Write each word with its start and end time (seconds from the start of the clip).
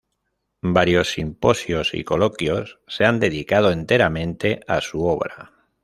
Varios 0.63 1.11
simposios 1.11 1.93
y 1.93 2.03
coloquios 2.03 2.79
se 2.87 3.05
han 3.05 3.19
dedicado 3.19 3.71
enteramente 3.71 4.61
a 4.67 4.81
su 4.81 5.05
obra. 5.05 5.51